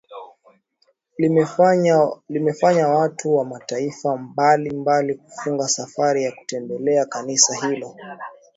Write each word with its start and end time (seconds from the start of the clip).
Limefanya 2.31 2.87
watu 2.87 3.35
wa 3.35 3.45
Mataifa 3.45 4.17
mbali 4.17 4.69
mbali 4.69 5.15
kufunga 5.15 5.67
safari 5.67 6.23
ya 6.23 6.31
kulitembelea 6.31 7.05
kanisa 7.05 7.67
hilo 7.67 7.95